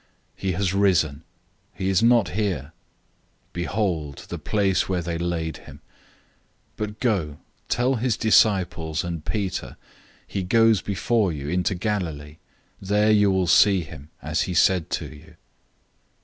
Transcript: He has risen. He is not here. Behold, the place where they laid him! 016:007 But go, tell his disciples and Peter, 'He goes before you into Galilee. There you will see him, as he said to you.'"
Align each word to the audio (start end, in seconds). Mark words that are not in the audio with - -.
He 0.35 0.53
has 0.53 0.73
risen. 0.73 1.21
He 1.75 1.87
is 1.87 2.01
not 2.01 2.29
here. 2.29 2.71
Behold, 3.53 4.25
the 4.29 4.39
place 4.39 4.89
where 4.89 5.03
they 5.03 5.19
laid 5.19 5.57
him! 5.57 5.77
016:007 6.77 6.77
But 6.77 6.99
go, 6.99 7.37
tell 7.69 7.95
his 7.97 8.17
disciples 8.17 9.03
and 9.03 9.23
Peter, 9.23 9.77
'He 10.25 10.41
goes 10.41 10.81
before 10.81 11.31
you 11.31 11.49
into 11.49 11.75
Galilee. 11.75 12.37
There 12.81 13.11
you 13.11 13.29
will 13.29 13.45
see 13.45 13.81
him, 13.81 14.09
as 14.23 14.41
he 14.49 14.55
said 14.55 14.89
to 14.89 15.05
you.'" 15.05 15.35